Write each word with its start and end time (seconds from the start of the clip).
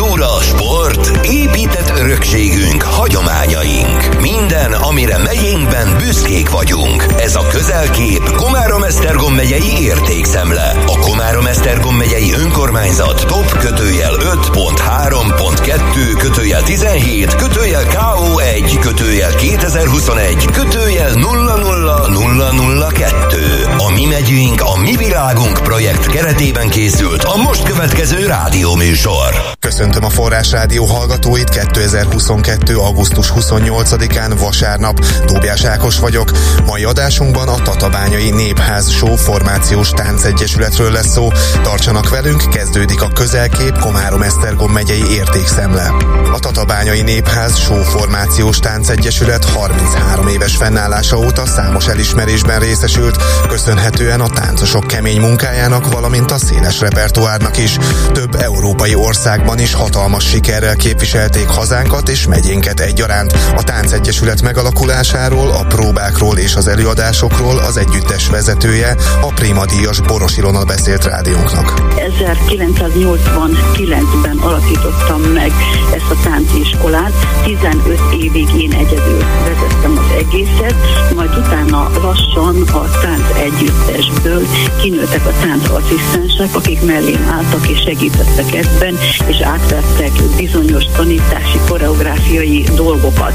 kultúra, 0.00 0.40
sport, 0.40 1.26
épített 1.26 1.98
örökségünk, 1.98 2.82
hagyományaink. 2.82 4.20
Minden, 4.20 4.72
amire 4.72 5.18
megyénkben 5.18 5.96
büszkék 5.98 6.50
vagyunk. 6.50 7.04
Ez 7.18 7.36
a 7.36 7.46
közelkép 7.46 8.30
Komárom-Esztergom 8.36 9.34
megyei 9.34 9.80
értékszemle. 9.80 10.76
A 10.86 10.98
Komárom-Esztergom 10.98 11.96
megyei 11.96 12.32
önkormányzat 12.32 13.26
top 13.26 13.58
kötőjel 13.58 14.14
5.3.2 14.14 16.16
kötőjel 16.18 16.62
17 16.62 17.34
kötőjel 17.34 17.84
KO1 17.84 18.78
kötőjel 18.80 19.34
2021 19.34 20.44
kötőjel 20.44 21.12
00002. 21.12 23.68
A 23.78 23.92
mi 23.92 24.06
megyünk, 24.06 24.60
a 24.60 24.80
mi 24.80 24.96
világunk 24.96 25.62
projekt 25.62 26.06
keretében 26.06 26.68
készült 26.68 27.22
a 27.22 27.36
most 27.36 27.62
következő 27.62 28.26
rádióműsor. 28.26 29.58
Köszöntöm 29.70 30.04
a 30.04 30.08
Forrás 30.08 30.50
Rádió 30.50 30.84
hallgatóit 30.84 31.48
2022. 31.48 32.76
augusztus 32.76 33.32
28-án 33.36 34.36
vasárnap. 34.38 35.04
Tóbiás 35.24 35.64
Ákos 35.64 35.98
vagyok. 35.98 36.30
Mai 36.66 36.84
adásunkban 36.84 37.48
a 37.48 37.62
Tatabányai 37.62 38.30
Népház 38.30 38.90
Show 38.90 39.16
Formációs 39.16 39.90
Táncegyesületről 39.90 40.90
lesz 40.90 41.12
szó. 41.12 41.28
Tartsanak 41.62 42.08
velünk, 42.08 42.42
kezdődik 42.50 43.02
a 43.02 43.08
közelkép 43.08 43.78
Komárom 43.78 44.22
Esztergom 44.22 44.72
megyei 44.72 45.02
értékszemle. 45.10 45.92
A 46.32 46.38
Tatabányai 46.38 47.02
Népház 47.02 47.58
Show 47.58 47.82
Formációs 47.82 48.58
Táncegyesület 48.58 49.44
33 49.44 50.28
éves 50.28 50.56
fennállása 50.56 51.18
óta 51.18 51.46
számos 51.46 51.86
elismerésben 51.86 52.60
részesült, 52.60 53.16
köszönhetően 53.48 54.20
a 54.20 54.28
táncosok 54.28 54.86
kemény 54.86 55.20
munkájának, 55.20 55.92
valamint 55.92 56.30
a 56.30 56.38
széles 56.38 56.80
repertoárnak 56.80 57.58
is. 57.58 57.76
Több 58.12 58.34
európai 58.34 58.94
országban 58.94 59.58
is 59.60 59.74
hatalmas 59.74 60.24
sikerrel 60.24 60.76
képviselték 60.76 61.46
hazánkat 61.46 62.08
és 62.08 62.26
megyénket 62.26 62.80
egyaránt. 62.80 63.32
A 63.56 63.62
Táncegyesület 63.62 64.42
megalakulásáról, 64.42 65.50
a 65.50 65.64
próbákról 65.68 66.38
és 66.38 66.54
az 66.54 66.68
előadásokról 66.68 67.58
az 67.58 67.76
együttes 67.76 68.28
vezetője, 68.28 68.96
a 69.20 69.32
Prima 69.34 69.66
Díjas 69.66 70.00
Boros 70.00 70.36
Ilona 70.36 70.64
beszélt 70.64 71.04
rádiónknak. 71.04 71.74
1989-ben 71.96 74.38
alakítottam 74.38 75.20
meg 75.20 75.52
ezt 75.94 76.10
a 76.10 76.16
tánciskolát, 76.22 77.12
15 77.44 78.00
évig 78.12 78.54
én 78.54 78.72
egyedül 78.72 79.24
vezettem 79.44 79.98
az 79.98 80.10
egészet, 80.18 80.74
majd 81.14 81.36
utána 81.36 81.90
lassan 82.02 82.62
a 82.72 82.99
együttesből 83.40 84.46
kinőttek 84.80 85.26
a 85.26 85.32
táncasszisztensek, 85.40 86.54
akik 86.54 86.82
mellém 86.82 87.28
álltak 87.30 87.68
és 87.68 87.78
segítettek 87.80 88.54
ebben, 88.54 88.98
és 89.26 89.40
átvettek 89.40 90.12
bizonyos 90.36 90.84
tanítási 90.84 91.58
koreográfiai 91.68 92.64
dolgokat. 92.74 93.32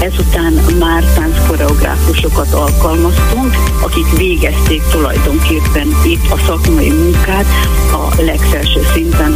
Ezután 0.00 0.52
már 0.78 1.04
tánckoreográfusokat 1.14 2.52
alkalmaztunk, 2.52 3.54
akik 3.82 4.16
végezték 4.16 4.82
tulajdonképpen 4.90 5.88
itt 6.04 6.30
a 6.30 6.38
szakmai 6.46 6.90
munkát 6.90 7.46
a 7.92 8.22
legfelső 8.22 8.80
szinten 8.92 9.33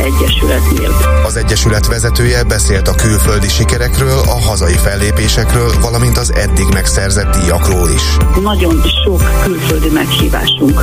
Egyesületnél. 0.00 0.94
Az 1.26 1.36
Egyesület 1.36 1.86
vezetője 1.86 2.42
beszélt 2.42 2.88
a 2.88 2.94
külföldi 2.94 3.48
sikerekről, 3.48 4.18
a 4.18 4.40
hazai 4.40 4.76
fellépésekről, 4.76 5.70
valamint 5.80 6.18
az 6.18 6.32
eddig 6.34 6.66
megszerzett 6.72 7.36
díjakról 7.36 7.88
is. 7.88 8.16
Nagyon 8.42 8.82
sok 9.04 9.42
külföldi 9.42 9.90
meghívásunk 9.90 10.80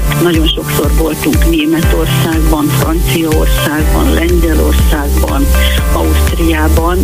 volt, 0.00 0.22
nagyon 0.22 0.46
sokszor 0.46 0.90
voltunk 0.98 1.50
Németországban, 1.50 2.66
Franciaországban, 2.66 4.12
Lengyelországban, 4.14 5.46
Ausztriában. 5.92 6.98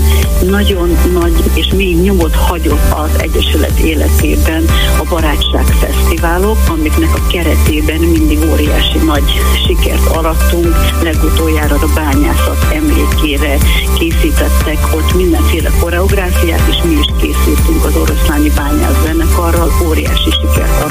Nagyon 0.51 0.99
nagy 1.13 1.33
és 1.55 1.73
még 1.77 1.97
nyomot 1.97 2.35
hagyott 2.35 2.91
az 2.91 3.11
Egyesület 3.21 3.79
életében 3.79 4.65
a 4.99 5.05
Barátság 5.09 5.65
Fesztiválok, 5.65 6.57
amiknek 6.69 7.15
a 7.15 7.27
keretében 7.27 8.01
mindig 8.01 8.39
óriási 8.51 8.99
nagy 8.99 9.25
sikert 9.67 10.07
arattunk. 10.07 10.75
Legutoljára 11.03 11.75
a 11.75 11.93
bányászat 11.95 12.67
emlékére 12.73 13.57
készítettek 13.99 14.79
ott 14.95 15.15
mindenféle 15.15 15.71
koreográfiát, 15.81 16.69
és 16.71 16.83
mi 16.85 16.95
is 16.95 17.07
készítünk 17.21 17.85
az 17.85 17.97
oroszláni 17.97 18.51
bányász 18.57 19.03
zenekarral, 19.03 19.71
óriási 19.87 20.22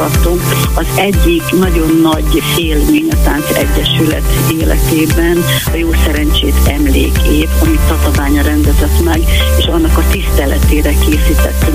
sikert 0.02 0.26
arattunk. 0.26 0.42
Az 0.74 0.86
egyik 0.96 1.44
nagyon 1.60 2.00
nagy 2.02 2.44
élmény 2.58 3.08
a 3.12 3.16
Tánc 3.24 3.46
Egyesület 3.50 4.24
életében 4.52 5.44
a 5.74 5.76
Jó 5.76 5.90
Szerencsét 6.06 6.56
emlékév, 6.68 7.50
amit 7.62 7.80
Tatabánya 7.88 8.42
rendezett 8.42 9.04
meg, 9.04 9.22
és 9.58 9.66
annak 9.66 9.98
a 9.98 10.04
tiszteletére 10.12 10.90
készítettünk 10.90 11.72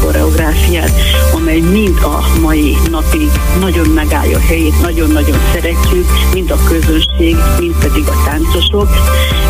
koreográfiát, 0.00 0.92
amely 1.34 1.60
mind 1.60 1.98
a 2.02 2.38
mai 2.40 2.76
napig 2.90 3.30
nagyon 3.60 3.88
megállja 3.88 4.36
a 4.36 4.40
helyét, 4.40 4.80
nagyon-nagyon 4.80 5.38
szeretjük, 5.52 6.06
mind 6.32 6.50
a 6.50 6.58
közönség, 6.64 7.36
mind 7.58 7.74
pedig 7.78 8.08
a 8.08 8.22
táncosok. 8.24 8.88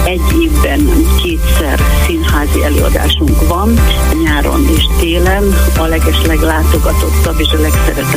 Egy 0.05 0.43
évben 0.43 1.07
kétszer 1.23 1.81
színházi 2.07 2.65
előadásunk 2.65 3.49
van, 3.49 3.81
nyáron 4.23 4.67
és 4.77 4.85
télen. 5.01 5.55
A 5.79 5.87
leges 5.87 6.23
leglátogatottabb 6.27 7.41
és 7.41 7.53
a 7.53 7.61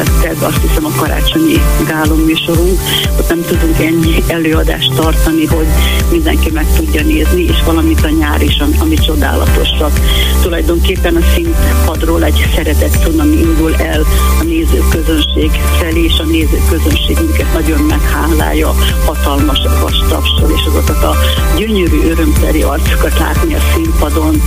legszeretettebb 0.01 0.41
azt 0.41 0.62
hiszem 0.62 0.85
a 0.85 0.91
karácsonyi 0.95 1.62
gálom 1.88 2.19
műsorunk. 2.19 2.79
Ott 3.19 3.29
nem 3.29 3.41
tudunk 3.41 3.79
ennyi 3.79 4.23
előadást 4.28 4.94
tartani, 4.95 5.45
hogy 5.45 5.67
mindenki 6.12 6.51
meg 6.51 6.66
tudja 6.75 7.03
nézni, 7.03 7.41
és 7.41 7.63
valamit 7.66 8.03
a 8.03 8.09
nyár 8.09 8.41
is, 8.41 8.59
ami, 8.59 8.75
ami 8.79 8.95
csodálatosabb. 8.95 10.00
Tulajdonképpen 10.41 11.16
a 11.16 11.22
színpadról 11.34 12.23
egy 12.23 12.50
szeretett 12.56 12.97
cunami 13.03 13.35
indul 13.35 13.75
el 13.75 14.06
a 14.40 14.44
nézőközönség 14.44 15.51
felé, 15.79 16.03
és 16.03 16.19
a 16.19 16.23
nézőközönség 16.23 17.17
minket 17.19 17.53
nagyon 17.53 17.79
meghálálja 17.79 18.75
hatalmas 19.06 19.59
vastapsol, 19.81 20.50
és 20.56 20.61
azokat 20.67 21.03
a 21.03 21.16
gyönyörű 21.57 22.09
örömteli 22.09 22.61
arcokat 22.61 23.19
látni 23.19 23.53
a 23.53 23.59
színpadon 23.73 24.41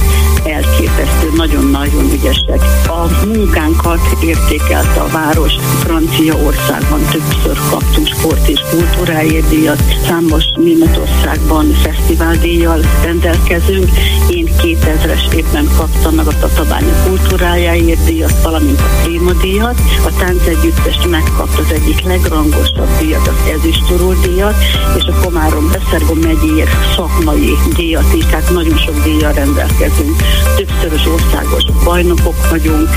elképesztő, 0.45 1.31
nagyon-nagyon 1.37 2.13
ügyesek. 2.13 2.61
A 2.87 3.27
munkánkat 3.27 4.01
értékelte 4.23 5.01
a 5.01 5.07
város 5.07 5.44
Franciaországban, 5.53 7.01
többször 7.11 7.59
kaptunk 7.71 8.07
sport 8.07 8.49
és 8.49 8.61
kultúráért 8.71 9.49
díjat, 9.49 9.83
számos 10.07 10.45
Németországban 10.57 11.73
fesztiváldíjjal 11.73 12.81
rendelkezünk. 13.03 13.89
Én 14.29 14.49
2000-es 14.63 15.35
évben 15.35 15.69
kaptam 15.77 16.15
meg 16.15 16.27
a 16.27 16.39
Tatabánya 16.39 16.95
kultúrájáért 17.07 18.05
díjat, 18.05 18.43
valamint 18.43 18.81
a 18.81 19.03
Prima 19.03 19.33
díjat. 19.33 19.81
A 20.05 20.17
táncegyüttest 20.19 21.11
megkapta 21.11 21.63
az 21.63 21.73
egyik 21.73 22.01
legrangosabb 22.01 22.99
díjat, 22.99 23.29
az 23.29 23.51
ezüstorul 23.59 24.17
díjat, 24.23 24.55
és 24.97 25.05
a 25.05 25.21
Komárom 25.25 25.71
Beszergom 25.73 26.19
megyéért 26.19 26.71
szakmai 26.97 27.53
díjat 27.77 28.15
is, 28.15 28.25
tehát 28.25 28.51
nagyon 28.51 28.77
sok 28.77 29.03
díjjal 29.03 29.33
rendelkezünk. 29.33 30.17
Többszörös 30.57 31.07
országos 31.07 31.65
bajnokok 31.85 32.51
vagyunk, 32.51 32.89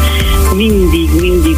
mindig, 0.56 1.10
mindig 1.20 1.56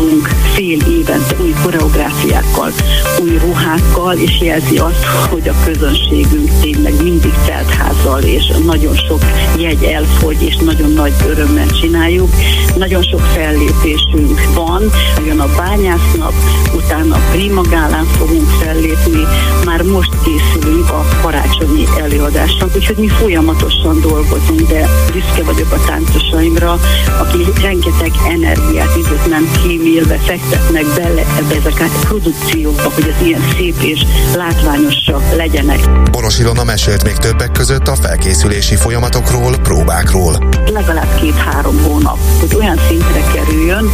megújulunk 0.00 0.28
fél 0.54 0.78
évente 0.88 1.36
új 1.40 1.54
koreográfiákkal, 1.62 2.72
új 3.20 3.38
ruhákkal, 3.38 4.16
és 4.16 4.40
jelzi 4.40 4.78
azt, 4.78 5.04
hogy 5.04 5.48
a 5.48 5.54
közönségünk 5.64 6.50
tényleg 6.60 7.02
mindig 7.02 7.32
teltházzal, 7.46 8.22
és 8.22 8.52
nagyon 8.64 8.94
sok 8.94 9.20
jegy 9.58 9.82
elfogy, 9.82 10.42
és 10.42 10.56
nagyon 10.56 10.92
nagy 10.92 11.12
örömmel 11.28 11.66
csináljuk. 11.66 12.28
Nagyon 12.76 13.02
sok 13.02 13.20
fellépésünk 13.20 14.40
van, 14.54 14.82
jön 15.26 15.40
a 15.40 15.54
bányásznap, 15.56 16.32
utána 16.74 17.14
a 17.14 17.20
Prima 17.30 17.62
Gálán 17.62 18.04
fogunk 18.04 18.48
fellépni, 18.48 19.26
már 19.64 19.82
most 19.82 20.12
készülünk 20.24 20.90
a 20.90 21.04
karácsonyi 21.22 21.84
előadásra, 21.98 22.66
úgyhogy 22.74 22.96
mi 22.96 23.08
folyamatosan 23.08 24.00
dolgozunk, 24.00 24.60
de 24.60 24.88
büszke 25.12 25.42
vagyok 25.42 25.72
a 25.72 25.84
táncosaimra, 25.86 26.78
aki 27.20 27.38
rengeteg 27.62 28.12
energiát, 28.28 28.96
időt 28.96 29.28
nem 29.28 29.50
kímélve 29.90 30.18
fektetnek 30.18 30.86
bele 30.96 31.20
ebbe 31.38 31.54
ezeket 31.54 31.79
a 32.10 32.12
produkciókba, 32.12 32.90
hogy 32.94 33.14
az 33.16 33.26
ilyen 33.26 33.42
szép 33.56 33.80
és 33.80 34.00
látványosak 34.34 35.34
legyenek. 35.36 36.10
Boros 36.10 36.38
Ilona 36.38 36.64
mesélt 36.64 37.04
még 37.04 37.16
többek 37.16 37.52
között 37.52 37.88
a 37.88 37.94
felkészülési 37.94 38.76
folyamatokról, 38.76 39.56
próbákról. 39.56 40.48
Legalább 40.72 41.14
két-három 41.20 41.82
hónap, 41.82 42.18
hogy 42.40 42.54
olyan 42.54 42.78
szintre 42.88 43.22
kerüljön, 43.32 43.90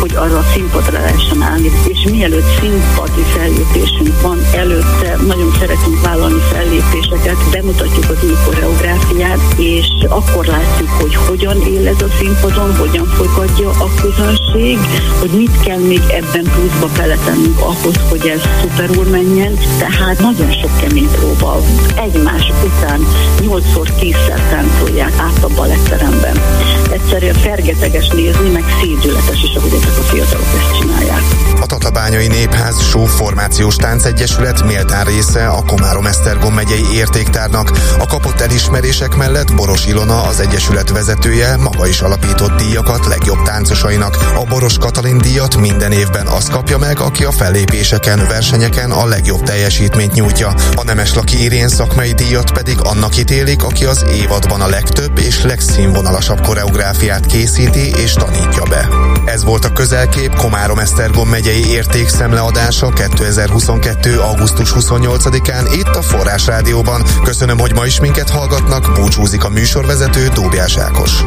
hogy 0.00 0.14
arra 0.14 0.38
a 0.38 0.44
színpadra 0.52 1.00
lehessen 1.00 1.42
állni. 1.42 1.70
És 1.86 2.10
mielőtt 2.10 2.58
színpadi 2.60 3.22
fellépésünk 3.36 4.20
van, 4.20 4.38
előtte 4.54 5.16
nagyon 5.26 5.52
szeretünk 5.58 6.00
vállalni 6.02 6.40
fellépéseket, 6.52 7.36
bemutatjuk 7.50 8.10
az 8.10 8.24
új 8.24 8.36
koreográfiát, 8.44 9.40
és 9.56 9.86
akkor 10.08 10.46
látjuk, 10.46 10.88
hogy 10.88 11.14
hogyan 11.14 11.60
él 11.66 11.88
ez 11.88 12.02
a 12.02 12.08
színpadon, 12.18 12.76
hogyan 12.76 13.06
fogadja 13.06 13.68
a 13.68 13.88
közönség, 14.00 14.78
hogy 15.20 15.30
mit 15.30 15.60
kell 15.60 15.78
még 15.78 16.02
ebben 16.08 16.44
pluszba 16.44 16.88
beletennünk 16.96 17.59
ahhoz, 17.60 17.96
hogy 18.08 18.28
ez 18.28 18.40
szuperul 18.60 19.04
menjen. 19.04 19.58
Tehát 19.78 20.20
nagyon 20.20 20.52
sok 20.52 20.70
kemény 20.80 21.08
próba 21.10 21.60
egymás 21.96 22.52
után 22.64 23.00
8-szor, 23.40 23.88
10-szer 24.00 24.48
táncolják 24.50 25.12
át 25.18 25.44
a 25.44 25.48
baletteremben. 25.54 26.36
Egyszerűen 26.90 27.34
fergeteges 27.34 28.08
nézni, 28.08 28.48
meg 28.48 28.64
szédületes 28.80 29.42
is, 29.42 29.54
ahogy 29.54 29.72
ezek 29.72 29.98
a 29.98 30.02
fiatalok 30.02 30.46
ezt 30.58 30.79
Tatabányai 31.90 32.26
Népház 32.26 32.82
Show 32.82 33.04
Formációs 33.04 33.76
Táncegyesület 33.76 34.64
méltán 34.64 35.04
része 35.04 35.46
a 35.46 35.62
Komárom-Esztergom 35.62 36.54
megyei 36.54 36.84
értéktárnak. 36.92 37.70
A 37.98 38.06
kapott 38.06 38.40
elismerések 38.40 39.16
mellett 39.16 39.54
Boros 39.54 39.86
Ilona, 39.86 40.22
az 40.22 40.40
Egyesület 40.40 40.90
vezetője, 40.90 41.56
maga 41.56 41.86
is 41.86 42.00
alapított 42.00 42.56
díjakat 42.56 43.06
legjobb 43.06 43.42
táncosainak. 43.42 44.16
A 44.34 44.44
Boros 44.48 44.78
Katalin 44.78 45.18
díjat 45.18 45.56
minden 45.56 45.92
évben 45.92 46.26
az 46.26 46.48
kapja 46.48 46.78
meg, 46.78 47.00
aki 47.00 47.24
a 47.24 47.30
fellépéseken, 47.30 48.26
versenyeken 48.28 48.90
a 48.90 49.06
legjobb 49.06 49.42
teljesítményt 49.42 50.12
nyújtja. 50.12 50.54
A 50.74 50.84
Nemeslaki 50.84 51.42
Irén 51.42 51.68
szakmai 51.68 52.12
díjat 52.12 52.52
pedig 52.52 52.80
annak 52.80 53.16
ítélik, 53.16 53.62
aki 53.62 53.84
az 53.84 54.04
évadban 54.10 54.60
a 54.60 54.68
legtöbb 54.68 55.18
és 55.18 55.42
legszínvonalasabb 55.42 56.40
koreográfiát 56.40 57.26
készíti 57.26 57.92
és 57.96 58.12
tanítja 58.12 58.62
be. 58.68 58.88
Ez 59.24 59.44
volt 59.44 59.64
a 59.64 59.72
közelkép 59.72 60.34
Komárom-Esztergom 60.34 61.28
megyei 61.28 61.68
értékszemleadása 61.80 62.88
2022. 62.88 64.18
augusztus 64.20 64.72
28-án 64.74 65.70
itt 65.72 65.96
a 65.96 66.02
Forrás 66.02 66.46
Rádióban. 66.46 67.02
Köszönöm, 67.22 67.58
hogy 67.58 67.74
ma 67.74 67.86
is 67.86 68.00
minket 68.00 68.30
hallgatnak, 68.30 68.92
búcsúzik 68.94 69.44
a 69.44 69.48
műsorvezető 69.48 70.28
Dóbjás 70.34 70.76
Ákos. 70.76 71.24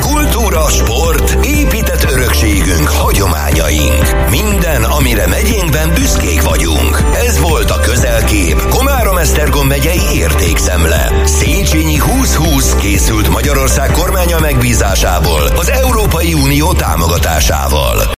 Kultúra, 0.00 0.68
sport, 0.68 1.46
épített 1.46 2.10
örökségünk, 2.10 2.88
hagyományaink. 2.88 4.30
Minden, 4.30 4.82
amire 4.82 5.26
megyénkben 5.26 5.94
büszkék 5.94 6.42
vagyunk. 6.42 7.02
Ez 7.26 7.38
volt 7.38 7.70
a 7.70 7.80
közelkép 7.80 8.68
Komárom-Esztergom 8.68 9.66
megyei 9.66 10.02
értékszemle. 10.14 11.12
Széchenyi 11.24 11.96
2020 11.96 12.74
készült 12.74 13.28
Magyarország 13.28 13.90
kormánya 13.90 14.38
megbízásából 14.38 15.42
az 15.56 15.70
Európai 15.70 16.34
Unió 16.34 16.72
támogatásával. 16.72 18.02